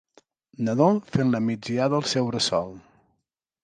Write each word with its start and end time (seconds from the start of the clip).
Nadó 0.69 0.87
fent 1.17 1.35
la 1.37 1.43
migdiada 1.51 1.99
al 2.01 2.11
seu 2.17 2.35
bressol. 2.35 2.77